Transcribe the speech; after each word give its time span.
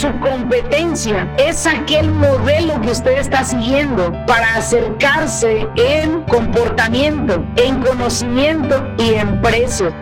Su 0.00 0.16
competencia 0.20 1.28
es 1.38 1.66
aquel 1.66 2.12
modelo 2.12 2.80
que 2.80 2.92
usted 2.92 3.18
está 3.18 3.42
siguiendo 3.42 4.12
para 4.28 4.54
acercarse 4.54 5.66
en 5.74 6.22
comportamiento, 6.22 7.44
en 7.56 7.82
conocimiento 7.82 8.86
y 8.96 9.14
en 9.14 9.42
precio. 9.42 9.92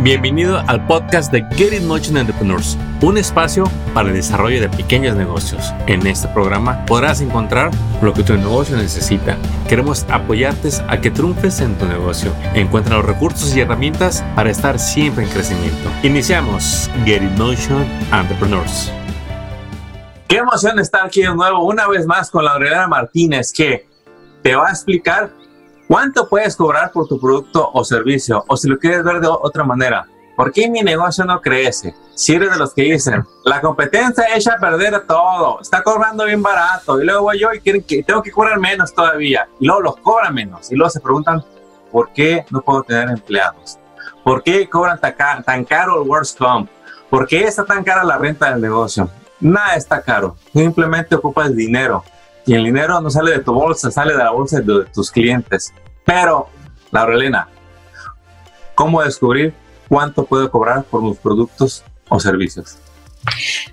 Bienvenido 0.00 0.62
al 0.66 0.86
podcast 0.86 1.32
de 1.32 1.42
Get 1.56 1.72
It 1.72 1.82
Motion 1.82 2.18
Entrepreneurs, 2.18 2.76
un 3.00 3.16
espacio 3.16 3.64
para 3.94 4.10
el 4.10 4.14
desarrollo 4.14 4.60
de 4.60 4.68
pequeños 4.68 5.16
negocios. 5.16 5.72
En 5.86 6.06
este 6.06 6.28
programa 6.28 6.84
podrás 6.84 7.22
encontrar 7.22 7.70
lo 8.02 8.12
que 8.12 8.22
tu 8.22 8.34
negocio 8.34 8.76
necesita. 8.76 9.38
Queremos 9.66 10.04
apoyarte 10.10 10.68
a 10.86 11.00
que 11.00 11.10
triunfes 11.10 11.62
en 11.62 11.78
tu 11.78 11.86
negocio. 11.86 12.30
Encuentra 12.52 12.98
los 12.98 13.06
recursos 13.06 13.56
y 13.56 13.60
herramientas 13.60 14.22
para 14.34 14.50
estar 14.50 14.78
siempre 14.78 15.24
en 15.24 15.30
crecimiento. 15.30 15.90
Iniciamos 16.02 16.90
Get 17.06 17.22
It 17.22 17.38
Motion 17.38 17.82
Entrepreneurs. 18.12 18.92
Qué 20.28 20.36
emoción 20.36 20.78
estar 20.78 21.06
aquí 21.06 21.22
de 21.22 21.34
nuevo 21.34 21.64
una 21.64 21.88
vez 21.88 22.04
más 22.04 22.30
con 22.30 22.44
Laurelena 22.44 22.86
Martínez 22.86 23.50
que 23.50 23.86
te 24.42 24.54
va 24.54 24.68
a 24.68 24.70
explicar 24.72 25.30
¿Cuánto 25.88 26.28
puedes 26.28 26.56
cobrar 26.56 26.90
por 26.90 27.06
tu 27.06 27.20
producto 27.20 27.70
o 27.72 27.84
servicio? 27.84 28.44
O 28.48 28.56
si 28.56 28.68
lo 28.68 28.76
quieres 28.76 29.04
ver 29.04 29.20
de 29.20 29.28
otra 29.28 29.62
manera, 29.62 30.04
¿por 30.34 30.50
qué 30.50 30.68
mi 30.68 30.80
negocio 30.82 31.24
no 31.24 31.40
crece? 31.40 31.94
Si 32.12 32.34
eres 32.34 32.50
de 32.50 32.56
los 32.56 32.74
que 32.74 32.82
dicen, 32.82 33.24
la 33.44 33.60
competencia 33.60 34.24
echa 34.34 34.54
a 34.54 34.58
perder 34.58 35.06
todo, 35.06 35.60
está 35.60 35.84
cobrando 35.84 36.24
bien 36.24 36.42
barato, 36.42 37.00
y 37.00 37.04
luego 37.04 37.22
voy 37.22 37.38
yo 37.38 37.52
y 37.52 37.60
quieren 37.60 37.84
que 37.84 38.02
tengo 38.02 38.20
que 38.20 38.32
cobrar 38.32 38.58
menos 38.58 38.92
todavía, 38.92 39.48
y 39.60 39.66
luego 39.66 39.82
los 39.82 39.96
cobran 39.98 40.34
menos, 40.34 40.72
y 40.72 40.74
luego 40.74 40.90
se 40.90 40.98
preguntan, 40.98 41.44
¿por 41.92 42.12
qué 42.12 42.44
no 42.50 42.62
puedo 42.62 42.82
tener 42.82 43.08
empleados? 43.10 43.78
¿Por 44.24 44.42
qué 44.42 44.68
cobran 44.68 44.98
tan, 44.98 45.64
caro 45.64 46.02
el 46.02 46.08
Worst 46.08 46.36
Comp? 46.36 46.68
¿Por 47.08 47.28
qué 47.28 47.44
está 47.44 47.64
tan 47.64 47.84
cara 47.84 48.02
la 48.02 48.18
renta 48.18 48.50
del 48.50 48.60
negocio? 48.60 49.08
Nada 49.38 49.76
está 49.76 50.02
caro, 50.02 50.36
simplemente 50.52 51.14
ocupas 51.14 51.54
dinero 51.54 52.02
y 52.46 52.54
el 52.54 52.64
dinero 52.64 53.00
no 53.00 53.10
sale 53.10 53.32
de 53.32 53.40
tu 53.40 53.52
bolsa, 53.52 53.90
sale 53.90 54.12
de 54.12 54.18
la 54.18 54.30
bolsa 54.30 54.60
de 54.60 54.84
tus 54.94 55.10
clientes. 55.10 55.74
Pero, 56.04 56.48
Laurelena, 56.92 57.48
¿cómo 58.76 59.02
descubrir 59.02 59.52
cuánto 59.88 60.24
puedo 60.24 60.48
cobrar 60.50 60.84
por 60.84 61.02
mis 61.02 61.18
productos 61.18 61.82
o 62.08 62.20
servicios? 62.20 62.78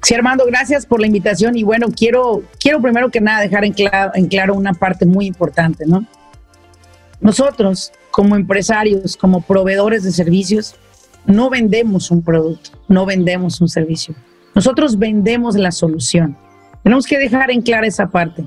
Sí, 0.01 0.15
Armando, 0.15 0.45
gracias 0.47 0.87
por 0.87 0.99
la 0.99 1.05
invitación 1.05 1.55
y 1.55 1.61
bueno, 1.61 1.87
quiero, 1.95 2.41
quiero 2.59 2.81
primero 2.81 3.09
que 3.09 3.21
nada 3.21 3.41
dejar 3.41 3.63
en 3.63 4.27
claro, 4.27 4.55
una 4.55 4.73
parte 4.73 5.05
muy 5.05 5.27
importante, 5.27 5.85
¿no? 5.85 6.05
Nosotros, 7.21 7.91
como 8.09 8.35
empresarios, 8.35 9.15
como 9.15 9.41
proveedores 9.41 10.03
de 10.03 10.11
servicios, 10.11 10.75
no 11.25 11.51
vendemos 11.51 12.09
un 12.09 12.23
producto, 12.23 12.71
no 12.87 13.05
vendemos 13.05 13.61
un 13.61 13.69
servicio. 13.69 14.15
Nosotros 14.55 14.97
vendemos 14.97 15.55
la 15.55 15.71
solución. 15.71 16.35
Tenemos 16.83 17.05
que 17.05 17.17
dejar 17.17 17.49
en 17.51 17.61
clara 17.61 17.87
esa 17.87 18.07
parte. 18.07 18.45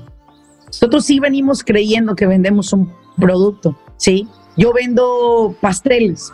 Nosotros 0.67 1.05
sí 1.05 1.19
venimos 1.19 1.63
creyendo 1.63 2.15
que 2.15 2.27
vendemos 2.27 2.73
un 2.73 2.91
producto, 3.17 3.75
¿sí? 3.97 4.27
Yo 4.57 4.73
vendo 4.73 5.55
pasteles. 5.61 6.31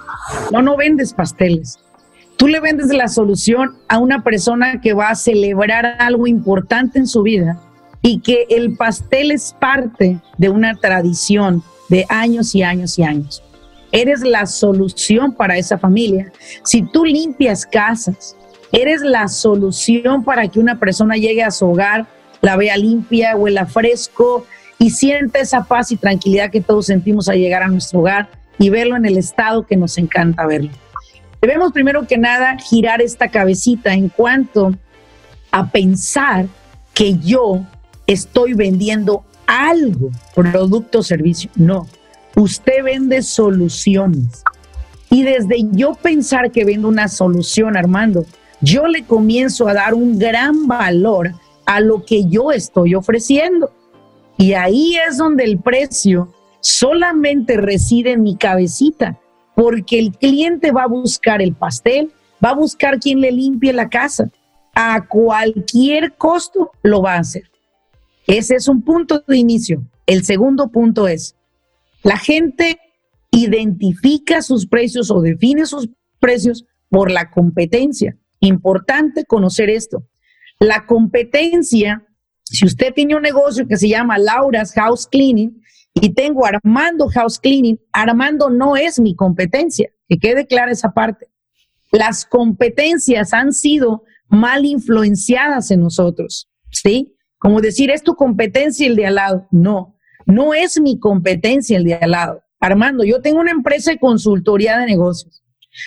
No, 0.52 0.62
no 0.62 0.76
vendes 0.76 1.14
pasteles. 1.14 1.80
Tú 2.38 2.48
le 2.48 2.60
vendes 2.60 2.88
la 2.88 3.08
solución 3.08 3.78
a 3.88 4.00
una 4.00 4.24
persona 4.24 4.82
que 4.82 4.94
va 4.94 5.10
a 5.10 5.16
celebrar 5.16 5.98
algo 6.00 6.26
importante 6.26 7.00
en 7.00 7.08
su 7.08 7.22
vida 7.22 7.60
y 8.02 8.20
que 8.20 8.48
el 8.50 8.76
pastel 8.76 9.32
es 9.32 9.56
parte 9.60 10.20
de 10.38 10.50
una 10.50 10.76
tradición 10.76 11.64
de 11.90 12.06
años 12.10 12.56
y 12.56 12.64
años 12.64 12.98
y 12.98 13.04
años. 13.04 13.44
Eres 13.92 14.22
la 14.22 14.48
solución 14.48 15.34
para 15.34 15.58
esa 15.58 15.78
familia. 15.78 16.32
Si 16.64 16.82
tú 16.82 17.06
limpias 17.06 17.66
casas, 17.66 18.36
eres 18.72 19.02
la 19.02 19.28
solución 19.28 20.24
para 20.24 20.48
que 20.48 20.60
una 20.60 20.80
persona 20.80 21.16
llegue 21.16 21.44
a 21.44 21.52
su 21.52 21.68
hogar 21.68 22.08
la 22.44 22.58
vea 22.58 22.76
limpia, 22.78 23.38
huela 23.38 23.66
fresco 23.66 24.46
y 24.78 24.90
sienta 24.90 25.40
esa 25.40 25.64
paz 25.64 25.94
y 25.94 25.96
tranquilidad 25.96 26.52
que 26.52 26.60
todos 26.60 26.88
sentimos 26.88 27.30
al 27.30 27.38
llegar 27.38 27.64
a 27.64 27.70
nuestro 27.70 28.02
hogar 28.02 28.30
y 28.60 28.70
verlo 28.70 28.98
en 28.98 29.06
el 29.06 29.18
estado 29.18 29.66
que 29.66 29.78
nos 29.78 29.98
encanta 29.98 30.46
verlo. 30.46 30.70
Debemos 31.42 31.72
primero 31.72 32.06
que 32.06 32.18
nada 32.18 32.58
girar 32.58 33.02
esta 33.02 33.30
cabecita 33.30 33.94
en 33.94 34.10
cuanto 34.10 34.74
a 35.52 35.72
pensar 35.72 36.48
que 36.94 37.18
yo 37.18 37.66
estoy 38.08 38.54
vendiendo 38.54 39.24
algo, 39.48 40.12
producto 40.36 41.00
o 41.00 41.04
servicio. 41.04 41.50
No, 41.56 41.88
usted 42.36 42.84
vende 42.84 43.22
soluciones. 43.22 44.44
Y 45.10 45.24
desde 45.24 45.64
yo 45.72 45.94
pensar 45.94 46.52
que 46.52 46.66
vendo 46.66 46.90
una 46.90 47.08
solución, 47.08 47.78
Armando, 47.78 48.26
yo 48.60 48.88
le 48.88 49.04
comienzo 49.04 49.70
a 49.70 49.74
dar 49.74 49.94
un 49.94 50.20
gran 50.20 50.68
valor 50.68 51.36
a 51.66 51.80
lo 51.80 52.04
que 52.06 52.26
yo 52.26 52.52
estoy 52.52 52.96
ofreciendo. 52.96 53.72
Y 54.38 54.54
ahí 54.54 54.96
es 55.08 55.18
donde 55.18 55.44
el 55.44 55.60
precio 55.60 56.34
solamente 56.60 57.58
reside 57.58 58.12
en 58.12 58.24
mi 58.24 58.36
cabecita, 58.36 59.20
porque 59.56 60.00
el 60.00 60.12
cliente 60.12 60.72
va 60.72 60.84
a 60.84 60.88
buscar 60.88 61.42
el 61.42 61.54
pastel, 61.54 62.12
va 62.44 62.50
a 62.50 62.56
buscar 62.56 63.00
quien 63.00 63.22
le 63.22 63.32
limpie 63.32 63.74
la 63.74 63.90
casa. 63.90 64.30
A 64.76 65.08
cualquier 65.08 66.14
costo 66.16 66.72
lo 66.82 67.02
va 67.02 67.16
a 67.16 67.20
hacer. 67.20 67.44
Ese 68.26 68.56
es 68.56 68.68
un 68.68 68.82
punto 68.82 69.24
de 69.28 69.38
inicio. 69.38 69.84
El 70.06 70.24
segundo 70.24 70.70
punto 70.70 71.08
es, 71.08 71.36
la 72.02 72.18
gente 72.18 72.80
identifica 73.32 74.42
sus 74.42 74.68
precios 74.68 75.12
o 75.12 75.22
define 75.22 75.66
sus 75.66 75.90
precios 76.20 76.66
por 76.90 77.12
la 77.12 77.30
competencia. 77.30 78.18
Importante 78.40 79.26
conocer 79.26 79.70
esto. 79.70 80.04
La 80.60 80.86
competencia, 80.86 82.06
si 82.44 82.66
usted 82.66 82.94
tiene 82.94 83.16
un 83.16 83.22
negocio 83.22 83.68
que 83.68 83.78
se 83.78 83.90
llama 83.90 84.18
Laura's 84.18 84.74
House 84.74 85.08
Cleaning 85.08 85.62
y 85.94 86.14
tengo 86.14 86.46
Armando 86.46 87.08
House 87.10 87.40
Cleaning, 87.40 87.80
Armando 87.92 88.50
no 88.50 88.76
es 88.76 89.00
mi 89.00 89.16
competencia, 89.16 89.90
que 90.08 90.18
quede 90.18 90.48
clara 90.48 90.72
esa 90.72 90.94
parte. 90.94 91.28
Las 91.92 92.26
competencias 92.26 93.34
han 93.34 93.54
sido 93.54 94.04
mal 94.28 94.66
influenciadas 94.66 95.70
en 95.72 95.82
nosotros, 95.82 96.50
¿sí? 96.72 97.16
Como 97.38 97.62
decir, 97.62 97.92
es 97.92 98.04
tu 98.04 98.16
competencia 98.16 98.88
el 98.88 98.96
de 98.96 99.06
al 99.06 99.16
lado. 99.16 99.48
No, 99.52 99.98
no 100.26 100.54
es 100.54 100.80
mi 100.80 101.00
competencia 101.00 101.78
el 101.78 101.84
de 101.84 101.96
al 101.96 102.12
lado. 102.12 102.42
Armando, 102.60 103.04
yo 103.04 103.22
tengo 103.22 103.42
una 103.42 103.52
empresa 103.52 103.92
de 103.92 104.00
consultoría 104.00 104.80
de 104.80 104.86
negocios. 104.86 105.44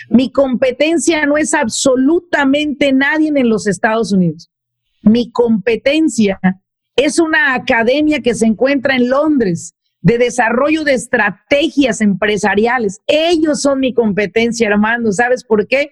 Mi 0.09 0.31
competencia 0.31 1.25
no 1.25 1.37
es 1.37 1.53
absolutamente 1.53 2.93
nadie 2.93 3.29
en 3.29 3.49
los 3.49 3.67
Estados 3.67 4.11
Unidos. 4.11 4.51
Mi 5.07 5.31
competencia 5.31 6.39
es 6.95 7.19
una 7.19 7.53
academia 7.53 8.21
que 8.21 8.35
se 8.35 8.45
encuentra 8.45 8.95
en 8.95 9.09
Londres 9.09 9.73
de 10.01 10.17
desarrollo 10.17 10.83
de 10.83 10.93
estrategias 10.93 12.01
empresariales. 12.01 12.99
Ellos 13.07 13.61
son 13.61 13.79
mi 13.79 13.93
competencia, 13.93 14.67
hermano. 14.67 15.11
¿Sabes 15.11 15.43
por 15.43 15.67
qué? 15.67 15.91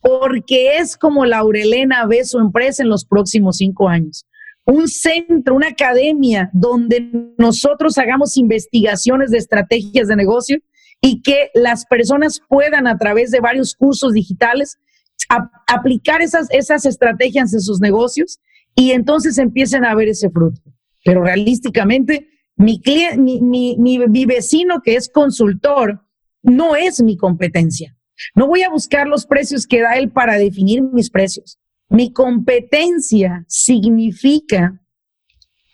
Porque 0.00 0.76
es 0.76 0.96
como 0.96 1.24
Laurelena 1.24 2.06
ve 2.06 2.24
su 2.24 2.38
empresa 2.38 2.82
en 2.82 2.88
los 2.88 3.04
próximos 3.04 3.56
cinco 3.56 3.88
años. 3.88 4.26
Un 4.64 4.88
centro, 4.88 5.56
una 5.56 5.68
academia 5.68 6.50
donde 6.52 7.10
nosotros 7.36 7.98
hagamos 7.98 8.36
investigaciones 8.36 9.30
de 9.30 9.38
estrategias 9.38 10.08
de 10.08 10.16
negocio 10.16 10.58
y 11.00 11.20
que 11.22 11.50
las 11.54 11.84
personas 11.86 12.40
puedan 12.48 12.86
a 12.86 12.96
través 12.96 13.32
de 13.32 13.40
varios 13.40 13.74
cursos 13.74 14.12
digitales 14.12 14.78
aplicar 15.66 16.20
esas, 16.22 16.48
esas 16.50 16.84
estrategias 16.84 17.52
en 17.54 17.60
sus 17.60 17.80
negocios 17.80 18.38
y 18.74 18.92
entonces 18.92 19.38
empiecen 19.38 19.84
a 19.84 19.94
ver 19.94 20.08
ese 20.08 20.30
fruto. 20.30 20.60
Pero 21.04 21.22
realísticamente, 21.22 22.28
mi, 22.56 22.80
mi, 23.16 23.76
mi, 23.76 24.26
vecino 24.26 24.80
que 24.82 24.94
es 24.96 25.08
consultor 25.08 26.04
no 26.42 26.76
es 26.76 27.02
mi 27.02 27.16
competencia. 27.16 27.96
No 28.34 28.46
voy 28.46 28.62
a 28.62 28.70
buscar 28.70 29.06
los 29.06 29.26
precios 29.26 29.66
que 29.66 29.80
da 29.80 29.96
él 29.96 30.10
para 30.10 30.36
definir 30.36 30.82
mis 30.82 31.10
precios. 31.10 31.58
Mi 31.88 32.12
competencia 32.12 33.44
significa 33.48 34.80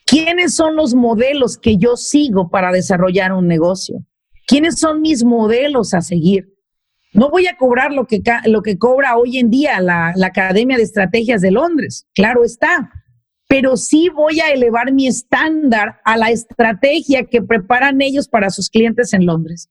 quiénes 0.06 0.54
son 0.54 0.76
los 0.76 0.94
modelos 0.94 1.58
que 1.58 1.76
yo 1.76 1.96
sigo 1.96 2.48
para 2.50 2.72
desarrollar 2.72 3.32
un 3.32 3.46
negocio. 3.46 4.04
¿Quiénes 4.46 4.78
son 4.78 5.02
mis 5.02 5.24
modelos 5.24 5.92
a 5.92 6.00
seguir? 6.00 6.57
No 7.18 7.30
voy 7.30 7.48
a 7.48 7.56
cobrar 7.56 7.92
lo 7.92 8.06
que, 8.06 8.22
lo 8.44 8.62
que 8.62 8.78
cobra 8.78 9.16
hoy 9.16 9.38
en 9.38 9.50
día 9.50 9.80
la, 9.80 10.12
la 10.14 10.28
Academia 10.28 10.76
de 10.76 10.84
Estrategias 10.84 11.40
de 11.40 11.50
Londres, 11.50 12.06
claro 12.14 12.44
está, 12.44 12.92
pero 13.48 13.76
sí 13.76 14.08
voy 14.08 14.38
a 14.38 14.52
elevar 14.52 14.92
mi 14.92 15.08
estándar 15.08 16.00
a 16.04 16.16
la 16.16 16.30
estrategia 16.30 17.24
que 17.24 17.42
preparan 17.42 18.00
ellos 18.02 18.28
para 18.28 18.50
sus 18.50 18.70
clientes 18.70 19.12
en 19.14 19.26
Londres. 19.26 19.68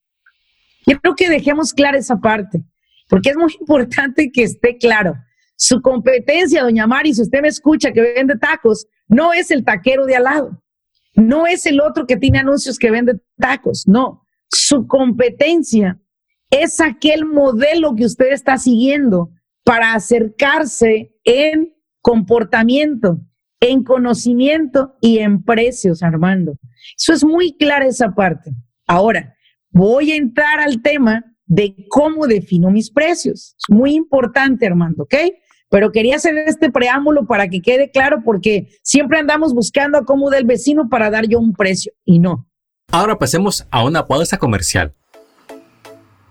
Quiero 0.83 1.15
que 1.15 1.29
dejemos 1.29 1.71
clara 1.73 1.97
esa 1.97 2.17
parte, 2.17 2.65
porque 3.07 3.29
es 3.29 3.38
muy 3.38 3.55
importante 3.61 4.29
que 4.29 4.44
esté 4.44 4.75
claro. 4.75 5.15
Su 5.55 5.81
competencia, 5.81 6.63
doña 6.63 6.85
Mari, 6.85 7.13
si 7.13 7.21
usted 7.21 7.41
me 7.41 7.47
escucha 7.47 7.94
que 7.94 8.01
vende 8.01 8.38
tacos, 8.38 8.88
no 9.07 9.31
es 9.31 9.51
el 9.51 9.63
taquero 9.63 10.05
de 10.05 10.17
al 10.17 10.23
lado, 10.23 10.61
no 11.15 11.47
es 11.47 11.65
el 11.65 11.79
otro 11.79 12.07
que 12.07 12.17
tiene 12.17 12.39
anuncios 12.39 12.77
que 12.77 12.91
vende 12.91 13.21
tacos, 13.38 13.88
no. 13.88 14.27
Su 14.49 14.85
competencia 14.85 15.97
es 16.49 16.79
aquel 16.79 17.25
modelo 17.25 17.95
que 17.95 18.05
usted 18.05 18.31
está 18.31 18.57
siguiendo 18.57 19.31
para 19.63 19.94
acercarse 19.94 21.13
en 21.23 21.73
comportamiento, 22.01 23.19
en 23.59 23.83
conocimiento 23.83 24.95
y 25.01 25.19
en 25.19 25.44
precios, 25.44 26.03
Armando. 26.03 26.53
Eso 26.97 27.13
es 27.13 27.23
muy 27.23 27.57
clara 27.57 27.85
esa 27.85 28.13
parte. 28.15 28.51
Ahora, 28.85 29.35
voy 29.71 30.11
a 30.11 30.15
entrar 30.15 30.59
al 30.59 30.81
tema 30.81 31.25
de 31.45 31.85
cómo 31.89 32.27
defino 32.27 32.71
mis 32.71 32.91
precios. 32.91 33.55
Es 33.57 33.75
muy 33.75 33.95
importante, 33.95 34.67
Armando, 34.67 35.03
¿ok? 35.03 35.15
Pero 35.69 35.91
quería 35.91 36.15
hacer 36.15 36.38
este 36.38 36.71
preámbulo 36.71 37.27
para 37.27 37.49
que 37.49 37.61
quede 37.61 37.91
claro 37.91 38.21
porque 38.23 38.69
siempre 38.83 39.19
andamos 39.19 39.53
buscando 39.53 39.97
a 39.97 40.05
cómo 40.05 40.29
del 40.29 40.45
vecino 40.45 40.88
para 40.88 41.09
dar 41.09 41.27
yo 41.27 41.39
un 41.39 41.53
precio 41.53 41.91
y 42.05 42.19
no. 42.19 42.47
Ahora 42.89 43.19
pasemos 43.19 43.67
a 43.69 43.83
una 43.83 44.07
pausa 44.07 44.38
comercial. 44.38 44.94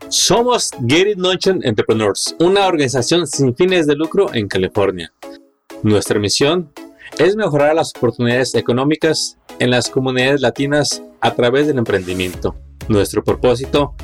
Somos 0.08 0.70
Get 0.86 1.08
It 1.08 1.18
Notion 1.18 1.60
Entrepreneurs, 1.64 2.36
una 2.38 2.66
organización 2.68 3.26
sin 3.26 3.56
fines 3.56 3.88
de 3.88 3.96
lucro 3.96 4.32
en 4.32 4.46
California. 4.46 5.12
Nuestra 5.82 6.20
misión 6.20 6.70
es 7.18 7.34
mejorar 7.34 7.74
las 7.74 7.92
oportunidades 7.96 8.54
económicas 8.54 9.36
en 9.58 9.70
las 9.70 9.90
comunidades 9.90 10.40
latinas 10.40 11.02
a 11.20 11.34
través 11.34 11.66
del 11.66 11.78
emprendimiento. 11.78 12.54
Nuestro 12.88 13.24
propósito 13.24 13.94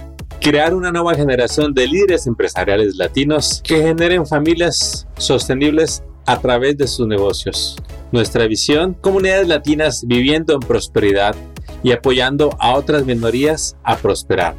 crear 0.40 0.75
una 0.75 0.90
nueva 0.90 1.14
generación 1.14 1.72
de 1.72 1.87
líderes 1.87 2.26
empresariales 2.26 2.96
latinos 2.96 3.62
que 3.62 3.81
generen 3.81 4.26
familias 4.26 5.06
sostenibles 5.19 6.02
a 6.26 6.40
través 6.40 6.76
de 6.78 6.88
sus 6.88 7.06
negocios. 7.06 7.76
Nuestra 8.10 8.49
visión, 8.49 8.94
comunidades 8.94 9.46
latinas 9.46 10.04
viviendo 10.04 10.54
en 10.54 10.60
prosperidad 10.60 11.37
y 11.82 11.93
apoyando 11.93 12.56
a 12.58 12.75
otras 12.75 13.05
minorías 13.05 13.76
a 13.82 13.96
prosperar. 13.96 14.56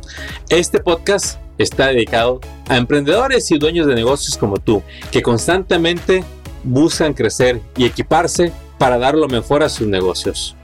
Este 0.49 0.79
podcast 0.79 1.39
está 1.57 1.87
dedicado 1.87 2.39
a 2.67 2.77
emprendedores 2.77 3.49
y 3.51 3.57
dueños 3.57 3.87
de 3.87 3.95
negocios 3.95 4.37
como 4.37 4.57
tú, 4.57 4.81
que 5.11 5.21
constantemente 5.21 6.23
buscan 6.63 7.13
crecer 7.13 7.61
y 7.77 7.85
equiparse 7.85 8.51
para 8.77 8.97
dar 8.97 9.15
lo 9.15 9.27
mejor 9.27 9.63
a 9.63 9.69
sus 9.69 9.87
negocios. 9.87 10.55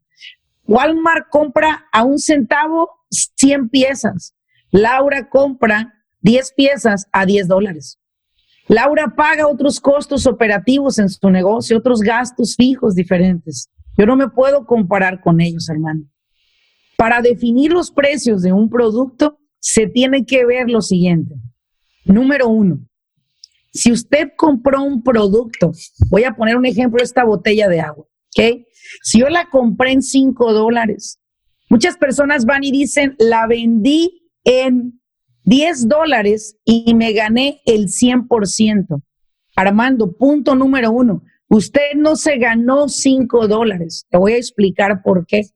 Walmart 0.66 1.28
compra 1.28 1.86
a 1.92 2.02
un 2.02 2.18
centavo 2.18 2.90
100 3.10 3.68
piezas. 3.68 4.34
Laura 4.70 5.28
compra 5.28 5.92
10 6.22 6.54
piezas 6.56 7.06
a 7.12 7.26
10 7.26 7.46
dólares. 7.46 7.98
Laura 8.68 9.12
paga 9.14 9.46
otros 9.46 9.80
costos 9.80 10.26
operativos 10.26 10.98
en 10.98 11.10
su 11.10 11.28
negocio, 11.28 11.76
otros 11.76 12.00
gastos 12.00 12.56
fijos 12.56 12.94
diferentes. 12.94 13.68
Yo 13.98 14.06
no 14.06 14.16
me 14.16 14.28
puedo 14.28 14.64
comparar 14.64 15.20
con 15.20 15.40
ellos, 15.40 15.68
hermano. 15.68 16.04
Para 16.96 17.20
definir 17.20 17.72
los 17.72 17.90
precios 17.90 18.40
de 18.40 18.52
un 18.52 18.70
producto, 18.70 19.38
se 19.58 19.88
tiene 19.88 20.24
que 20.24 20.46
ver 20.46 20.70
lo 20.70 20.80
siguiente. 20.80 21.34
Número 22.04 22.48
uno, 22.48 22.80
si 23.72 23.90
usted 23.90 24.32
compró 24.36 24.82
un 24.82 25.02
producto, 25.02 25.72
voy 26.10 26.24
a 26.24 26.34
poner 26.34 26.56
un 26.56 26.66
ejemplo, 26.66 27.02
esta 27.02 27.24
botella 27.24 27.68
de 27.68 27.80
agua, 27.80 28.04
¿ok? 28.04 28.66
Si 29.02 29.20
yo 29.20 29.28
la 29.28 29.48
compré 29.50 29.92
en 29.92 30.02
5 30.02 30.52
dólares, 30.52 31.18
muchas 31.70 31.96
personas 31.96 32.44
van 32.44 32.64
y 32.64 32.70
dicen, 32.70 33.16
la 33.18 33.46
vendí 33.46 34.30
en 34.44 35.00
10 35.44 35.88
dólares 35.88 36.56
y 36.64 36.94
me 36.94 37.12
gané 37.12 37.62
el 37.64 37.88
100%. 37.88 39.02
Armando, 39.56 40.12
punto 40.12 40.54
número 40.54 40.90
uno, 40.90 41.22
usted 41.48 41.94
no 41.96 42.16
se 42.16 42.36
ganó 42.36 42.88
5 42.88 43.48
dólares. 43.48 44.06
Te 44.10 44.18
voy 44.18 44.32
a 44.32 44.36
explicar 44.36 45.02
por 45.02 45.26
qué. 45.26 45.46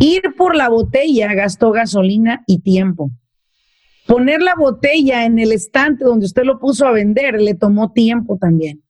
Ir 0.00 0.34
por 0.36 0.56
la 0.56 0.68
botella 0.68 1.32
gastó 1.34 1.70
gasolina 1.70 2.42
y 2.46 2.60
tiempo. 2.62 3.10
Poner 4.06 4.42
la 4.42 4.54
botella 4.54 5.24
en 5.24 5.38
el 5.38 5.52
estante 5.52 6.04
donde 6.04 6.26
usted 6.26 6.44
lo 6.44 6.58
puso 6.58 6.86
a 6.86 6.92
vender 6.92 7.40
le 7.40 7.54
tomó 7.54 7.92
tiempo 7.92 8.36
también. 8.38 8.82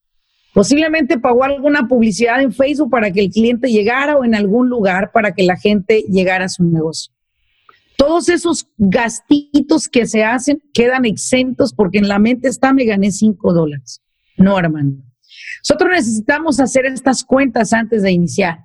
Posiblemente 0.52 1.18
pagó 1.18 1.44
alguna 1.44 1.88
publicidad 1.88 2.40
en 2.40 2.52
Facebook 2.52 2.90
para 2.90 3.10
que 3.10 3.20
el 3.20 3.30
cliente 3.30 3.70
llegara 3.70 4.16
o 4.16 4.24
en 4.24 4.34
algún 4.34 4.68
lugar 4.68 5.10
para 5.12 5.32
que 5.32 5.42
la 5.42 5.56
gente 5.56 6.04
llegara 6.08 6.44
a 6.44 6.48
su 6.48 6.64
negocio. 6.64 7.12
Todos 7.96 8.28
esos 8.28 8.68
gastitos 8.76 9.88
que 9.88 10.06
se 10.06 10.24
hacen 10.24 10.62
quedan 10.72 11.04
exentos 11.04 11.72
porque 11.72 11.98
en 11.98 12.08
la 12.08 12.18
mente 12.18 12.48
está, 12.48 12.72
me 12.72 12.84
gané 12.84 13.10
5 13.10 13.52
dólares. 13.52 14.00
No, 14.36 14.56
Armando. 14.56 15.02
Nosotros 15.60 15.90
necesitamos 15.90 16.60
hacer 16.60 16.86
estas 16.86 17.24
cuentas 17.24 17.72
antes 17.72 18.02
de 18.02 18.12
iniciar. 18.12 18.58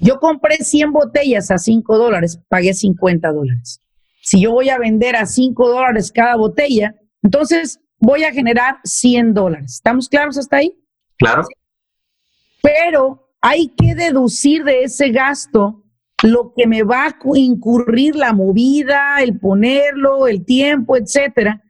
Yo 0.00 0.18
compré 0.18 0.56
100 0.56 0.92
botellas 0.92 1.50
a 1.50 1.58
5 1.58 1.98
dólares, 1.98 2.40
pagué 2.48 2.74
50 2.74 3.32
dólares. 3.32 3.80
Si 4.28 4.42
yo 4.42 4.52
voy 4.52 4.68
a 4.68 4.76
vender 4.76 5.16
a 5.16 5.24
5 5.24 5.70
dólares 5.70 6.12
cada 6.12 6.36
botella, 6.36 6.94
entonces 7.22 7.80
voy 7.96 8.24
a 8.24 8.30
generar 8.30 8.76
100 8.84 9.32
dólares. 9.32 9.76
¿Estamos 9.76 10.06
claros 10.06 10.36
hasta 10.36 10.58
ahí? 10.58 10.78
Claro. 11.16 11.44
Pero 12.62 13.30
hay 13.40 13.68
que 13.68 13.94
deducir 13.94 14.64
de 14.64 14.82
ese 14.82 15.08
gasto 15.08 15.82
lo 16.22 16.52
que 16.54 16.66
me 16.66 16.82
va 16.82 17.06
a 17.06 17.16
incurrir 17.36 18.16
la 18.16 18.34
movida, 18.34 19.22
el 19.22 19.38
ponerlo, 19.38 20.26
el 20.26 20.44
tiempo, 20.44 20.98
etcétera. 20.98 21.62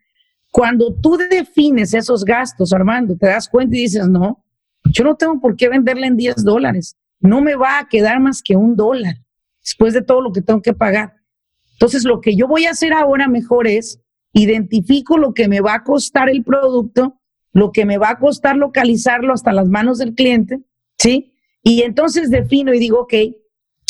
Cuando 0.51 0.93
tú 0.93 1.17
defines 1.17 1.95
esos 1.95 2.25
gastos, 2.25 2.73
Armando, 2.73 3.17
te 3.17 3.29
das 3.29 3.49
cuenta 3.49 3.77
y 3.77 3.83
dices, 3.83 4.09
no, 4.09 4.45
yo 4.83 5.05
no 5.05 5.15
tengo 5.15 5.39
por 5.41 5.55
qué 5.55 5.69
venderle 5.69 6.09
en 6.09 6.17
10 6.17 6.43
dólares. 6.43 6.97
No 7.21 7.41
me 7.41 7.55
va 7.55 7.79
a 7.79 7.89
quedar 7.89 8.19
más 8.19 8.43
que 8.43 8.57
un 8.57 8.75
dólar 8.75 9.15
después 9.63 9.95
de 9.95 10.03
todo 10.03 10.21
lo 10.23 10.33
que 10.33 10.43
tengo 10.43 10.61
que 10.61 10.75
pagar. 10.75 11.18
Entonces, 11.79 12.05
lo 12.05 12.21
que 12.21 12.35
yo 12.35 12.49
voy 12.49 12.67
a 12.67 12.71
hacer 12.71 12.93
ahora 12.93 13.29
mejor 13.29 13.69
es 13.69 14.01
identifico 14.33 15.17
lo 15.17 15.33
que 15.33 15.49
me 15.49 15.61
va 15.61 15.75
a 15.75 15.85
costar 15.85 16.29
el 16.29 16.43
producto, 16.43 17.21
lo 17.53 17.71
que 17.73 17.87
me 17.87 17.99
va 17.99 18.11
a 18.11 18.19
costar 18.19 18.57
localizarlo 18.57 19.33
hasta 19.33 19.53
las 19.53 19.69
manos 19.69 19.99
del 19.99 20.15
cliente, 20.15 20.61
¿sí? 20.99 21.35
Y 21.63 21.83
entonces 21.83 22.31
defino 22.31 22.75
y 22.75 22.79
digo, 22.79 23.01
ok, 23.01 23.15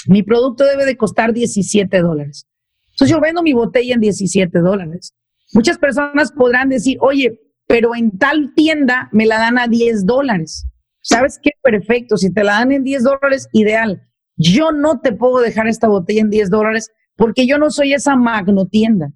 mi 0.06 0.22
producto 0.22 0.64
debe 0.64 0.84
de 0.84 0.96
costar 0.96 1.32
17 1.32 1.98
dólares. 2.00 2.46
Entonces 2.90 3.14
yo 3.14 3.20
vendo 3.20 3.42
mi 3.42 3.52
botella 3.52 3.94
en 3.94 4.00
17 4.00 4.58
dólares. 4.58 5.14
Muchas 5.52 5.78
personas 5.78 6.32
podrán 6.32 6.68
decir, 6.68 6.98
oye, 7.00 7.40
pero 7.66 7.94
en 7.94 8.18
tal 8.18 8.52
tienda 8.54 9.08
me 9.12 9.26
la 9.26 9.38
dan 9.38 9.58
a 9.58 9.66
10 9.66 10.04
dólares. 10.04 10.66
¿Sabes 11.00 11.38
qué? 11.42 11.52
Perfecto. 11.62 12.16
Si 12.16 12.32
te 12.32 12.44
la 12.44 12.52
dan 12.52 12.72
en 12.72 12.84
10 12.84 13.02
dólares, 13.02 13.48
ideal. 13.52 14.02
Yo 14.36 14.72
no 14.72 15.00
te 15.00 15.12
puedo 15.12 15.38
dejar 15.40 15.68
esta 15.68 15.88
botella 15.88 16.20
en 16.20 16.30
10 16.30 16.50
dólares 16.50 16.90
porque 17.18 17.48
yo 17.48 17.58
no 17.58 17.70
soy 17.70 17.92
esa 17.92 18.16
magno 18.16 18.66
tienda. 18.66 19.12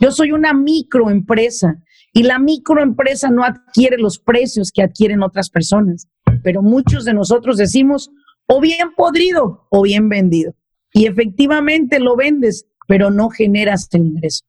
Yo 0.00 0.10
soy 0.10 0.32
una 0.32 0.52
microempresa 0.52 1.76
y 2.12 2.24
la 2.24 2.40
microempresa 2.40 3.30
no 3.30 3.44
adquiere 3.44 3.96
los 3.96 4.18
precios 4.18 4.72
que 4.72 4.82
adquieren 4.82 5.22
otras 5.22 5.48
personas. 5.48 6.08
Pero 6.42 6.62
muchos 6.62 7.04
de 7.04 7.14
nosotros 7.14 7.56
decimos, 7.56 8.10
o 8.46 8.60
bien 8.60 8.90
podrido 8.96 9.66
o 9.70 9.82
bien 9.82 10.08
vendido. 10.08 10.52
Y 10.92 11.06
efectivamente 11.06 12.00
lo 12.00 12.16
vendes, 12.16 12.66
pero 12.88 13.10
no 13.10 13.28
generas 13.28 13.88
el 13.92 14.06
ingreso. 14.06 14.44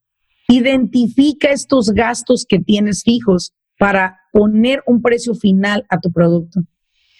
Identifica 0.48 1.52
estos 1.52 1.92
gastos 1.92 2.44
que 2.50 2.58
tienes 2.58 3.04
fijos 3.04 3.54
para 3.78 4.18
poner 4.34 4.82
un 4.88 5.04
precio 5.04 5.36
final 5.36 5.86
a 5.90 6.00
tu 6.00 6.12
producto. 6.12 6.62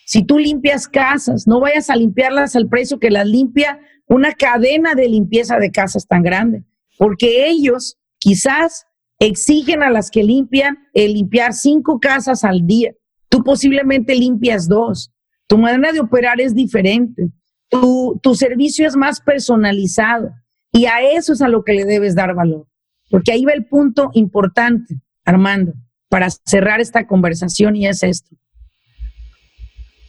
Si 0.06 0.24
tú 0.24 0.40
limpias 0.40 0.88
casas, 0.88 1.46
no 1.46 1.60
vayas 1.60 1.92
a 1.92 1.96
limpiarlas 1.96 2.56
al 2.56 2.68
precio 2.68 2.98
que 2.98 3.12
las 3.12 3.28
limpia 3.28 3.80
una 4.10 4.34
cadena 4.34 4.96
de 4.96 5.08
limpieza 5.08 5.58
de 5.60 5.72
casas 5.72 6.08
tan 6.08 6.24
grande, 6.24 6.64
porque 6.98 7.48
ellos 7.48 7.98
quizás 8.18 8.86
exigen 9.20 9.84
a 9.84 9.90
las 9.90 10.10
que 10.10 10.24
limpian 10.24 10.80
el 10.94 11.14
limpiar 11.14 11.54
cinco 11.54 12.00
casas 12.00 12.44
al 12.44 12.66
día. 12.66 12.94
Tú 13.30 13.44
posiblemente 13.44 14.16
limpias 14.16 14.68
dos. 14.68 15.12
Tu 15.48 15.58
manera 15.58 15.94
de 15.94 16.00
operar 16.00 16.42
es 16.42 16.56
diferente. 16.56 17.30
Tu, 17.70 18.20
tu 18.24 18.34
servicio 18.34 18.88
es 18.88 18.96
más 18.96 19.22
personalizado 19.22 20.32
y 20.72 20.86
a 20.86 21.02
eso 21.02 21.34
es 21.34 21.42
a 21.42 21.48
lo 21.48 21.64
que 21.64 21.74
le 21.74 21.86
debes 21.86 22.16
dar 22.16 22.34
valor. 22.34 22.68
Porque 23.12 23.32
ahí 23.32 23.46
va 23.46 23.54
el 23.54 23.66
punto 23.66 24.10
importante, 24.14 24.96
Armando, 25.24 25.74
para 26.10 26.30
cerrar 26.30 26.82
esta 26.82 27.06
conversación 27.06 27.76
y 27.76 27.88
es 27.88 28.02
esto. 28.02 28.36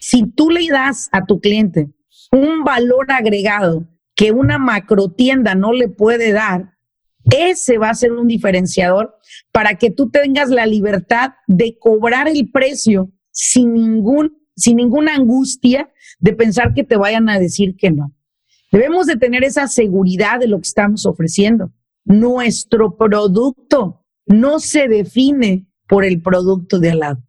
Si 0.00 0.24
tú 0.30 0.48
le 0.48 0.66
das 0.68 1.10
a 1.12 1.26
tu 1.26 1.40
cliente 1.40 1.90
un 2.30 2.64
valor 2.64 3.10
agregado 3.10 3.86
que 4.14 4.32
una 4.32 4.58
macro 4.58 5.10
tienda 5.10 5.54
no 5.54 5.72
le 5.72 5.88
puede 5.88 6.32
dar, 6.32 6.74
ese 7.24 7.78
va 7.78 7.90
a 7.90 7.94
ser 7.94 8.12
un 8.12 8.26
diferenciador 8.26 9.16
para 9.52 9.76
que 9.76 9.90
tú 9.90 10.10
tengas 10.10 10.50
la 10.50 10.66
libertad 10.66 11.32
de 11.46 11.78
cobrar 11.78 12.28
el 12.28 12.50
precio 12.50 13.10
sin 13.30 13.74
ningún 13.74 14.40
sin 14.56 14.76
ninguna 14.76 15.14
angustia 15.14 15.90
de 16.18 16.34
pensar 16.34 16.74
que 16.74 16.84
te 16.84 16.96
vayan 16.96 17.30
a 17.30 17.38
decir 17.38 17.76
que 17.76 17.90
no. 17.90 18.12
Debemos 18.70 19.06
de 19.06 19.16
tener 19.16 19.42
esa 19.42 19.66
seguridad 19.68 20.38
de 20.38 20.48
lo 20.48 20.58
que 20.58 20.68
estamos 20.68 21.06
ofreciendo. 21.06 21.72
Nuestro 22.04 22.96
producto 22.96 24.04
no 24.26 24.60
se 24.60 24.86
define 24.86 25.66
por 25.88 26.04
el 26.04 26.20
producto 26.20 26.78
de 26.78 26.90
al 26.90 26.98
lado. 27.00 27.22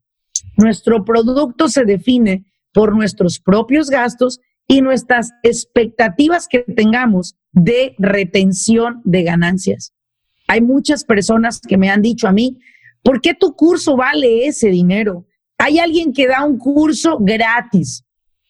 Nuestro 0.58 1.06
producto 1.06 1.70
se 1.70 1.86
define 1.86 2.46
por 2.74 2.96
nuestros 2.96 3.40
propios 3.40 3.90
gastos 3.90 4.40
y 4.72 4.82
nuestras 4.82 5.34
expectativas 5.44 6.48
que 6.48 6.60
tengamos 6.60 7.36
de 7.52 7.94
retención 7.98 9.02
de 9.04 9.24
ganancias. 9.24 9.92
Hay 10.48 10.62
muchas 10.62 11.04
personas 11.04 11.60
que 11.60 11.78
me 11.78 11.90
han 11.90 12.02
dicho 12.02 12.26
a 12.26 12.32
mí, 12.32 12.58
¿por 13.04 13.20
qué 13.20 13.34
tu 13.34 13.54
curso 13.54 13.98
vale 13.98 14.48
ese 14.48 14.70
dinero? 14.70 15.28
Hay 15.58 15.80
alguien 15.80 16.14
que 16.14 16.26
da 16.26 16.46
un 16.46 16.58
curso 16.58 17.18
gratis. 17.20 18.06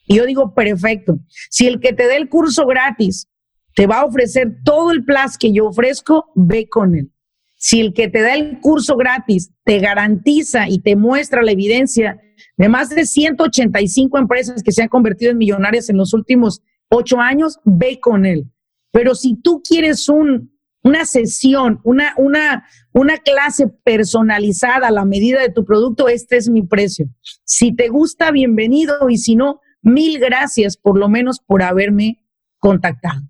Y 0.05 0.17
yo 0.17 0.27
digo, 0.27 0.53
perfecto. 0.53 1.17
Si 1.49 1.65
el 1.65 1.79
que 1.79 1.91
te 1.91 2.07
dé 2.07 2.17
el 2.17 2.29
curso 2.29 2.67
gratis 2.67 3.27
te 3.73 3.87
va 3.87 4.01
a 4.01 4.05
ofrecer 4.05 4.57
todo 4.63 4.91
el 4.91 5.03
plus 5.03 5.39
que 5.39 5.51
yo 5.51 5.69
ofrezco, 5.69 6.31
ve 6.35 6.69
con 6.69 6.93
él. 6.93 7.11
Si 7.55 7.81
el 7.81 7.93
que 7.93 8.09
te 8.09 8.21
da 8.21 8.35
el 8.35 8.59
curso 8.59 8.95
gratis 8.95 9.51
te 9.63 9.79
garantiza 9.79 10.69
y 10.69 10.81
te 10.81 10.95
muestra 10.95 11.41
la 11.41 11.51
evidencia 11.51 12.21
de 12.57 12.69
más 12.69 12.89
de 12.89 13.05
185 13.05 14.17
empresas 14.17 14.63
que 14.63 14.71
se 14.71 14.83
han 14.83 14.89
convertido 14.89 15.31
en 15.31 15.37
millonarias 15.37 15.89
en 15.89 15.97
los 15.97 16.13
últimos 16.13 16.61
ocho 16.89 17.19
años, 17.19 17.59
ve 17.63 17.99
con 17.99 18.25
él. 18.25 18.51
Pero 18.91 19.15
si 19.15 19.35
tú 19.35 19.61
quieres 19.67 20.09
un, 20.09 20.51
una 20.83 21.05
sesión, 21.05 21.79
una, 21.83 22.13
una, 22.17 22.65
una 22.91 23.17
clase 23.17 23.67
personalizada 23.67 24.87
a 24.87 24.91
la 24.91 25.05
medida 25.05 25.39
de 25.41 25.51
tu 25.51 25.65
producto, 25.65 26.09
este 26.09 26.37
es 26.37 26.49
mi 26.49 26.63
precio. 26.63 27.07
Si 27.45 27.73
te 27.73 27.87
gusta, 27.87 28.31
bienvenido 28.31 29.09
y 29.09 29.17
si 29.17 29.35
no, 29.35 29.61
mil 29.81 30.19
gracias 30.19 30.77
por 30.77 30.97
lo 30.97 31.07
menos 31.07 31.39
por 31.39 31.63
haberme 31.63 32.23
contactado. 32.59 33.21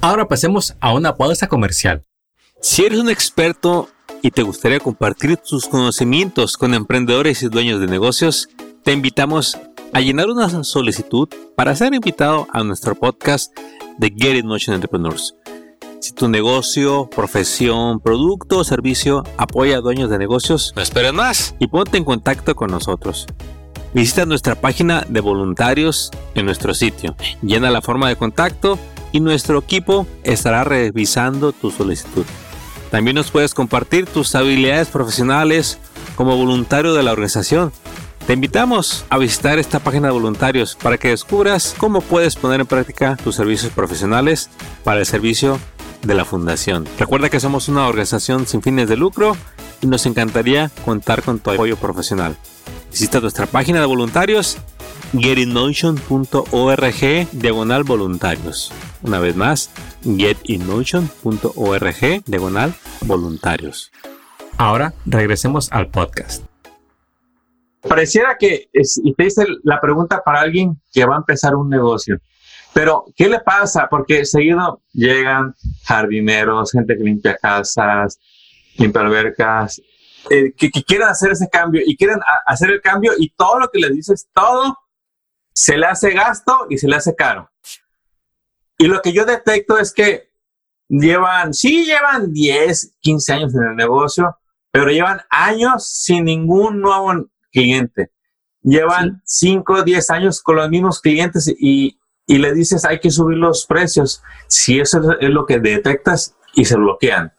Ahora 0.00 0.26
pasemos 0.26 0.76
a 0.80 0.94
una 0.94 1.16
pausa 1.16 1.46
comercial. 1.46 2.04
Si 2.60 2.84
eres 2.84 2.98
un 2.98 3.10
experto 3.10 3.88
y 4.24 4.30
te 4.30 4.42
gustaría 4.42 4.80
compartir 4.80 5.36
tus 5.36 5.66
conocimientos 5.66 6.56
con 6.56 6.72
emprendedores 6.72 7.42
y 7.42 7.48
dueños 7.48 7.78
de 7.78 7.86
negocios, 7.86 8.48
te 8.82 8.90
invitamos 8.90 9.58
a 9.92 10.00
llenar 10.00 10.30
una 10.30 10.64
solicitud 10.64 11.28
para 11.54 11.76
ser 11.76 11.92
invitado 11.92 12.48
a 12.50 12.64
nuestro 12.64 12.94
podcast 12.94 13.54
de 13.98 14.08
Get 14.16 14.36
It 14.36 14.46
Motion 14.46 14.76
Entrepreneurs. 14.76 15.34
Si 16.00 16.12
tu 16.12 16.28
negocio, 16.28 17.10
profesión, 17.14 18.00
producto 18.00 18.60
o 18.60 18.64
servicio 18.64 19.24
apoya 19.36 19.76
a 19.76 19.80
dueños 19.82 20.08
de 20.08 20.16
negocios, 20.16 20.72
no 20.74 20.80
esperes 20.80 21.12
más 21.12 21.54
y 21.58 21.66
ponte 21.66 21.98
en 21.98 22.04
contacto 22.04 22.56
con 22.56 22.70
nosotros. 22.70 23.26
Visita 23.92 24.24
nuestra 24.24 24.54
página 24.54 25.04
de 25.06 25.20
voluntarios 25.20 26.10
en 26.34 26.46
nuestro 26.46 26.72
sitio. 26.72 27.14
Llena 27.42 27.70
la 27.70 27.82
forma 27.82 28.08
de 28.08 28.16
contacto 28.16 28.78
y 29.12 29.20
nuestro 29.20 29.58
equipo 29.58 30.06
estará 30.22 30.64
revisando 30.64 31.52
tu 31.52 31.70
solicitud. 31.70 32.24
También 32.90 33.16
nos 33.16 33.30
puedes 33.30 33.54
compartir 33.54 34.06
tus 34.06 34.34
habilidades 34.34 34.88
profesionales 34.88 35.78
como 36.16 36.36
voluntario 36.36 36.94
de 36.94 37.02
la 37.02 37.12
organización. 37.12 37.72
Te 38.26 38.32
invitamos 38.32 39.04
a 39.10 39.18
visitar 39.18 39.58
esta 39.58 39.80
página 39.80 40.08
de 40.08 40.14
voluntarios 40.14 40.76
para 40.76 40.96
que 40.96 41.08
descubras 41.08 41.74
cómo 41.76 42.00
puedes 42.00 42.36
poner 42.36 42.60
en 42.60 42.66
práctica 42.66 43.16
tus 43.22 43.34
servicios 43.34 43.72
profesionales 43.72 44.48
para 44.82 45.00
el 45.00 45.06
servicio 45.06 45.58
de 46.02 46.14
la 46.14 46.24
fundación. 46.24 46.86
Recuerda 46.98 47.28
que 47.28 47.40
somos 47.40 47.68
una 47.68 47.86
organización 47.86 48.46
sin 48.46 48.62
fines 48.62 48.88
de 48.88 48.96
lucro 48.96 49.36
y 49.82 49.86
nos 49.86 50.06
encantaría 50.06 50.70
contar 50.84 51.22
con 51.22 51.38
tu 51.38 51.50
apoyo 51.50 51.76
profesional. 51.76 52.36
Visita 52.90 53.20
nuestra 53.20 53.46
página 53.46 53.80
de 53.80 53.86
voluntarios 53.86 54.56
getinmotion.org 55.18 57.28
diagonal 57.32 57.82
voluntarios. 57.84 58.70
Una 59.02 59.18
vez 59.20 59.36
más, 59.36 59.70
getinmotion.org 60.02 62.24
diagonal 62.26 62.74
voluntarios. 63.02 63.92
Ahora 64.58 64.92
regresemos 65.06 65.72
al 65.72 65.88
podcast. 65.88 66.44
Pareciera 67.80 68.36
que, 68.38 68.68
te 68.72 69.24
hice 69.24 69.46
la 69.62 69.80
pregunta 69.80 70.22
para 70.24 70.40
alguien 70.40 70.80
que 70.92 71.04
va 71.04 71.14
a 71.14 71.18
empezar 71.18 71.54
un 71.54 71.68
negocio. 71.68 72.18
Pero, 72.72 73.04
¿qué 73.14 73.28
le 73.28 73.38
pasa? 73.40 73.88
Porque 73.88 74.24
seguido 74.24 74.80
llegan 74.92 75.54
jardineros, 75.84 76.72
gente 76.72 76.96
que 76.96 77.04
limpia 77.04 77.36
casas, 77.36 78.18
limpia 78.78 79.02
albercas, 79.02 79.80
eh, 80.30 80.52
que, 80.56 80.70
quieren 80.70 81.08
hacer 81.08 81.32
ese 81.32 81.48
cambio 81.48 81.82
y 81.84 81.96
quieren 81.96 82.18
hacer 82.46 82.70
el 82.70 82.80
cambio 82.80 83.12
y 83.16 83.28
todo 83.30 83.60
lo 83.60 83.70
que 83.70 83.78
les 83.78 83.92
dices, 83.92 84.28
todo 84.34 84.76
se 85.54 85.78
le 85.78 85.86
hace 85.86 86.10
gasto 86.10 86.66
y 86.68 86.78
se 86.78 86.88
le 86.88 86.96
hace 86.96 87.14
caro. 87.14 87.50
Y 88.76 88.86
lo 88.86 89.00
que 89.00 89.12
yo 89.12 89.24
detecto 89.24 89.78
es 89.78 89.92
que 89.92 90.30
llevan, 90.88 91.54
sí, 91.54 91.84
llevan 91.84 92.32
10, 92.32 92.96
15 93.00 93.32
años 93.32 93.54
en 93.54 93.62
el 93.62 93.76
negocio, 93.76 94.36
pero 94.72 94.90
llevan 94.90 95.20
años 95.30 95.88
sin 95.88 96.24
ningún 96.24 96.80
nuevo 96.80 97.30
cliente. 97.52 98.10
Llevan 98.62 99.22
5, 99.24 99.84
10 99.84 100.10
años 100.10 100.42
con 100.42 100.56
los 100.56 100.68
mismos 100.68 101.00
clientes 101.00 101.46
y, 101.56 102.00
y 102.26 102.38
le 102.38 102.52
dices 102.52 102.84
hay 102.84 102.98
que 102.98 103.10
subir 103.10 103.38
los 103.38 103.66
precios. 103.66 104.22
Si 104.48 104.80
eso 104.80 105.00
es 105.20 105.30
lo 105.30 105.46
que 105.46 105.60
detectas 105.60 106.34
y 106.54 106.64
se 106.64 106.76
bloquean. 106.76 107.32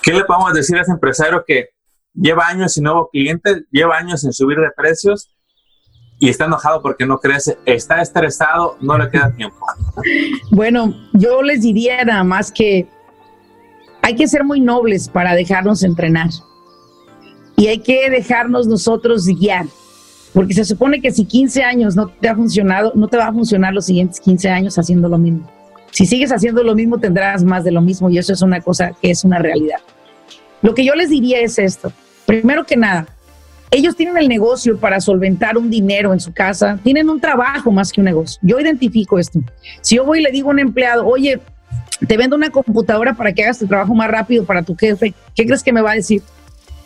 ¿Qué 0.00 0.14
le 0.14 0.24
podemos 0.24 0.54
decir 0.54 0.78
a 0.78 0.82
ese 0.82 0.92
empresario 0.92 1.44
que 1.46 1.70
lleva 2.14 2.46
años 2.46 2.72
sin 2.72 2.84
nuevo 2.84 3.10
cliente, 3.10 3.64
lleva 3.70 3.98
años 3.98 4.22
sin 4.22 4.32
subir 4.32 4.58
de 4.58 4.70
precios 4.74 5.30
y 6.20 6.28
está 6.28 6.44
enojado 6.44 6.82
porque 6.82 7.06
no 7.06 7.18
crece, 7.18 7.58
está 7.64 8.02
estresado, 8.02 8.76
no 8.80 8.96
le 8.98 9.10
queda 9.10 9.32
tiempo. 9.32 9.56
Bueno, 10.50 10.94
yo 11.14 11.42
les 11.42 11.62
diría 11.62 12.04
nada 12.04 12.22
más 12.22 12.52
que 12.52 12.86
hay 14.02 14.14
que 14.14 14.28
ser 14.28 14.44
muy 14.44 14.60
nobles 14.60 15.08
para 15.08 15.34
dejarnos 15.34 15.82
entrenar 15.82 16.28
y 17.56 17.68
hay 17.68 17.78
que 17.78 18.10
dejarnos 18.10 18.66
nosotros 18.66 19.26
guiar, 19.26 19.64
porque 20.34 20.52
se 20.52 20.66
supone 20.66 21.00
que 21.00 21.10
si 21.10 21.24
15 21.24 21.62
años 21.62 21.96
no 21.96 22.08
te 22.08 22.28
ha 22.28 22.36
funcionado, 22.36 22.92
no 22.94 23.08
te 23.08 23.16
va 23.16 23.28
a 23.28 23.32
funcionar 23.32 23.72
los 23.72 23.86
siguientes 23.86 24.20
15 24.20 24.50
años 24.50 24.78
haciendo 24.78 25.08
lo 25.08 25.16
mismo. 25.16 25.50
Si 25.90 26.04
sigues 26.04 26.32
haciendo 26.32 26.62
lo 26.62 26.74
mismo, 26.74 26.98
tendrás 26.98 27.42
más 27.42 27.64
de 27.64 27.72
lo 27.72 27.80
mismo 27.80 28.10
y 28.10 28.18
eso 28.18 28.34
es 28.34 28.42
una 28.42 28.60
cosa 28.60 28.92
que 29.00 29.10
es 29.10 29.24
una 29.24 29.38
realidad. 29.38 29.80
Lo 30.60 30.74
que 30.74 30.84
yo 30.84 30.94
les 30.94 31.08
diría 31.08 31.40
es 31.40 31.58
esto. 31.58 31.90
Primero 32.26 32.64
que 32.64 32.76
nada, 32.76 33.08
ellos 33.70 33.94
tienen 33.96 34.16
el 34.16 34.28
negocio 34.28 34.78
para 34.78 35.00
solventar 35.00 35.56
un 35.56 35.70
dinero 35.70 36.12
en 36.12 36.20
su 36.20 36.32
casa, 36.32 36.78
tienen 36.82 37.08
un 37.08 37.20
trabajo 37.20 37.70
más 37.70 37.92
que 37.92 38.00
un 38.00 38.06
negocio. 38.06 38.40
Yo 38.42 38.58
identifico 38.58 39.18
esto. 39.18 39.40
Si 39.80 39.96
yo 39.96 40.04
voy 40.04 40.18
y 40.18 40.22
le 40.22 40.30
digo 40.30 40.48
a 40.48 40.52
un 40.52 40.58
empleado, 40.58 41.06
oye, 41.06 41.40
te 42.06 42.16
vendo 42.16 42.34
una 42.34 42.50
computadora 42.50 43.14
para 43.14 43.32
que 43.32 43.44
hagas 43.44 43.58
tu 43.58 43.66
trabajo 43.66 43.94
más 43.94 44.10
rápido 44.10 44.44
para 44.44 44.62
tu 44.62 44.74
jefe, 44.74 45.14
¿qué 45.34 45.46
crees 45.46 45.62
que 45.62 45.72
me 45.72 45.82
va 45.82 45.92
a 45.92 45.94
decir? 45.94 46.22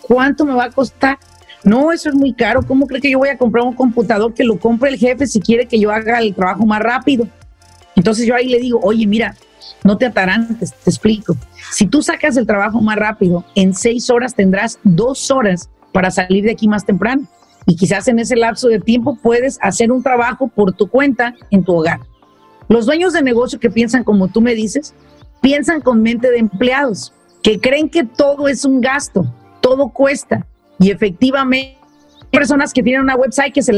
¿Cuánto 0.03 0.45
me 0.45 0.53
va 0.53 0.65
a 0.65 0.71
costar? 0.71 1.19
No, 1.63 1.91
eso 1.93 2.11
es 2.11 2.15
muy 2.15 2.35
caro. 2.35 2.63
¿Cómo 2.63 2.87
cree 2.87 3.01
que 3.01 3.11
yo 3.11 3.19
voy 3.19 3.31
a 3.31 3.39
comprar 3.39 3.65
un 3.65 3.75
computador 3.75 4.35
que 4.35 4.45
lo 4.45 4.59
compre 4.59 4.91
el 4.91 4.99
jefe 4.99 5.27
si 5.27 5.41
quiere 5.41 5.67
que 5.67 5.81
yo 5.81 5.91
haga 5.91 6.19
el 6.19 6.35
trabajo 6.35 6.67
más 6.67 6.81
rápido? 6.81 7.27
Entonces 7.97 8.27
yo 8.27 8.35
ahí 8.35 8.49
le 8.49 8.59
digo, 8.59 8.81
oye, 8.83 9.07
mira, 9.07 9.35
no 9.83 9.97
te 9.97 10.05
atarán, 10.05 10.59
te, 10.59 10.65
explico. 10.65 11.37
Si 11.73 11.87
tú 11.87 12.03
sacas 12.03 12.37
el 12.37 12.47
trabajo 12.47 12.83
más 12.83 12.97
rápido, 12.97 13.45
en 13.55 13.75
seis 13.75 14.11
horas 14.11 14.35
tendrás 14.35 14.79
dos 14.83 15.31
horas 15.31 15.71
para 15.95 16.11
salir 16.11 16.45
de 16.45 16.51
aquí 16.51 16.67
más 16.67 16.85
temprano. 16.85 17.23
Y 17.67 17.77
quizás 17.77 18.09
en 18.09 18.19
ese 18.19 18.35
lapso 18.35 18.69
de 18.69 18.81
tiempo 18.81 19.17
puedes 19.23 19.59
hacer 19.63 19.93
un 19.93 20.03
trabajo 20.03 20.49
por 20.49 20.73
tu 20.73 20.89
cuenta 20.89 21.35
en 21.51 21.65
tu 21.65 21.73
hogar. 21.73 22.01
Los 22.69 22.87
dueños 22.87 23.13
de 23.13 23.23
negocio 23.23 23.61
que 23.61 23.71
piensan 23.71 24.03
como 24.03 24.27
tú 24.27 24.41
me 24.41 24.55
dices, 24.55 24.93
piensan 25.41 25.81
con 25.81 26.03
mente 26.03 26.31
de 26.31 26.39
empleados, 26.39 27.13
que 27.43 27.61
creen 27.61 27.89
que 27.89 28.05
todo 28.05 28.49
es 28.49 28.65
un 28.65 28.81
gasto, 28.81 29.25
todo 29.61 29.91
cuesta. 29.91 30.45
Y 30.81 30.91
efectivamente, 30.91 31.79
hay 32.21 32.39
personas 32.39 32.73
que 32.73 32.83
tienen 32.83 33.03
una 33.03 33.15
website 33.15 33.55
que 33.55 33.63
se 33.63 33.73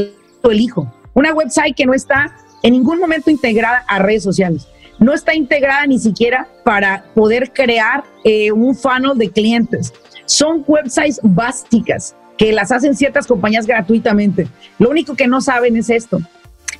el 0.49 0.61
hijo 0.61 0.89
Una 1.13 1.33
website 1.33 1.75
que 1.75 1.85
no 1.85 1.93
está 1.93 2.33
en 2.63 2.71
ningún 2.71 2.99
momento 2.99 3.29
integrada 3.29 3.83
a 3.87 3.99
redes 3.99 4.23
sociales. 4.23 4.67
No 4.97 5.13
está 5.13 5.35
integrada 5.35 5.85
ni 5.85 5.99
siquiera 5.99 6.47
para 6.63 7.03
poder 7.13 7.51
crear 7.53 8.03
eh, 8.23 8.51
un 8.51 8.73
funnel 8.73 9.17
de 9.17 9.29
clientes. 9.29 9.93
Son 10.27 10.63
websites 10.67 11.19
básicas 11.23 12.15
que 12.37 12.51
las 12.51 12.71
hacen 12.71 12.95
ciertas 12.95 13.25
compañías 13.25 13.65
gratuitamente. 13.65 14.47
Lo 14.77 14.89
único 14.89 15.15
que 15.15 15.27
no 15.27 15.41
saben 15.41 15.75
es 15.75 15.89
esto, 15.89 16.19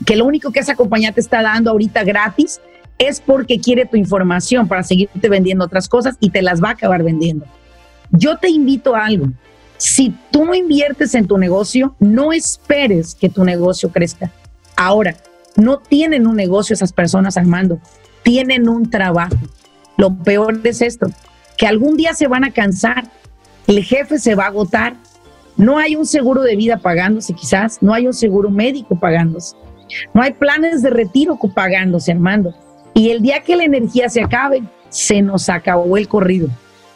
que 0.06 0.16
lo 0.16 0.26
único 0.26 0.52
que 0.52 0.60
esa 0.60 0.76
compañía 0.76 1.12
te 1.14 1.22
está 1.22 1.42
dando 1.42 1.72
ahorita 1.72 2.04
gratis 2.04 2.62
es 3.00 3.22
porque 3.22 3.60
quiere 3.60 3.86
tu 3.86 3.96
información 3.96 4.68
para 4.68 4.84
seguirte 4.84 5.30
vendiendo 5.30 5.66
otras 5.66 5.88
cosas 5.88 6.18
y 6.20 6.30
te 6.30 6.42
las 6.42 6.62
va 6.62 6.70
a 6.70 6.74
acabar 6.74 7.04
vendiendo. 7.04 7.46
Yo 8.12 8.38
te 8.38 8.50
invito 8.50 8.96
a 8.96 9.06
algo. 9.06 9.28
Si 9.78 10.14
tú 10.32 10.46
no 10.46 10.54
inviertes 10.54 11.16
en 11.16 11.28
tu 11.28 11.38
negocio, 11.38 11.96
no 12.00 12.34
esperes 12.34 13.16
que 13.16 13.30
tu 13.30 13.44
negocio 13.44 13.90
crezca. 13.90 14.32
Ahora, 14.76 15.16
no 15.56 15.78
tienen 15.80 16.28
un 16.28 16.36
negocio 16.36 16.74
esas 16.74 16.94
personas, 16.94 17.38
Armando, 17.38 17.80
tienen 18.24 18.68
un 18.68 18.90
trabajo. 18.90 19.38
Lo 19.98 20.16
peor 20.16 20.60
es 20.64 20.82
esto, 20.82 21.08
que 21.58 21.66
algún 21.66 21.98
día 21.98 22.14
se 22.14 22.28
van 22.28 22.44
a 22.44 22.52
cansar, 22.52 23.10
el 23.68 23.84
jefe 23.84 24.18
se 24.18 24.36
va 24.36 24.46
a 24.46 24.48
agotar, 24.48 24.96
no 25.58 25.78
hay 25.78 25.96
un 25.96 26.06
seguro 26.06 26.42
de 26.42 26.56
vida 26.56 26.78
pagándose 26.78 27.34
quizás, 27.34 27.82
no 27.82 27.94
hay 27.94 28.08
un 28.08 28.14
seguro 28.14 28.50
médico 28.50 29.00
pagándose, 29.00 29.56
no 30.14 30.22
hay 30.22 30.34
planes 30.34 30.82
de 30.82 30.90
retiro 30.90 31.38
pagándose, 31.54 32.12
Armando. 32.12 32.54
Y 32.94 33.12
el 33.12 33.22
día 33.22 33.42
que 33.42 33.56
la 33.56 33.66
energía 33.66 34.10
se 34.10 34.24
acabe, 34.24 34.64
se 34.90 35.22
nos 35.22 35.50
acabó 35.50 35.98
el 35.98 36.08
corrido. 36.08 36.50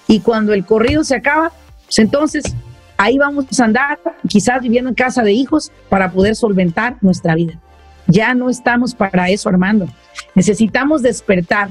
Y 0.07 0.19
cuando 0.19 0.53
el 0.53 0.65
corrido 0.65 1.03
se 1.03 1.15
acaba, 1.15 1.51
pues 1.85 1.99
entonces 1.99 2.43
ahí 2.97 3.17
vamos 3.17 3.59
a 3.59 3.65
andar, 3.65 3.99
quizás 4.27 4.61
viviendo 4.61 4.89
en 4.89 4.95
casa 4.95 5.23
de 5.23 5.33
hijos, 5.33 5.71
para 5.89 6.11
poder 6.11 6.35
solventar 6.35 6.97
nuestra 7.01 7.35
vida. 7.35 7.59
Ya 8.07 8.33
no 8.33 8.49
estamos 8.49 8.93
para 8.93 9.29
eso, 9.29 9.49
Armando. 9.49 9.87
Necesitamos 10.35 11.01
despertar. 11.01 11.69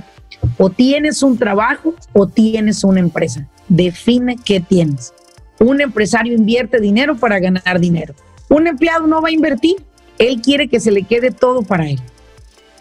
O 0.58 0.70
tienes 0.70 1.22
un 1.22 1.36
trabajo 1.36 1.94
o 2.12 2.26
tienes 2.26 2.82
una 2.84 3.00
empresa. 3.00 3.46
Define 3.70 4.36
qué 4.36 4.60
tienes. 4.60 5.14
Un 5.60 5.80
empresario 5.80 6.34
invierte 6.34 6.80
dinero 6.80 7.16
para 7.16 7.38
ganar 7.38 7.80
dinero. 7.80 8.14
Un 8.48 8.66
empleado 8.66 9.06
no 9.06 9.22
va 9.22 9.28
a 9.28 9.32
invertir. 9.32 9.76
Él 10.18 10.42
quiere 10.42 10.68
que 10.68 10.80
se 10.80 10.90
le 10.90 11.04
quede 11.04 11.30
todo 11.30 11.62
para 11.62 11.88
él. 11.88 12.00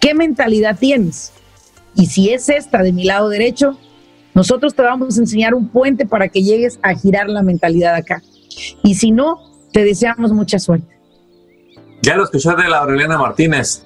¿Qué 0.01 0.13
mentalidad 0.13 0.77
tienes? 0.77 1.31
Y 1.95 2.07
si 2.07 2.31
es 2.31 2.49
esta 2.49 2.81
de 2.81 2.91
mi 2.91 3.03
lado 3.03 3.29
derecho, 3.29 3.77
nosotros 4.33 4.73
te 4.73 4.81
vamos 4.81 5.17
a 5.17 5.21
enseñar 5.21 5.53
un 5.53 5.69
puente 5.69 6.05
para 6.05 6.29
que 6.29 6.41
llegues 6.41 6.79
a 6.81 6.95
girar 6.95 7.29
la 7.29 7.43
mentalidad 7.43 7.95
acá. 7.95 8.23
Y 8.83 8.95
si 8.95 9.11
no, 9.11 9.39
te 9.71 9.83
deseamos 9.83 10.31
mucha 10.31 10.59
suerte. 10.59 10.97
Ya 12.01 12.15
lo 12.15 12.23
escuchó 12.23 12.55
de 12.55 12.67
la 12.67 12.79
Aureliana 12.79 13.17
Martínez. 13.17 13.85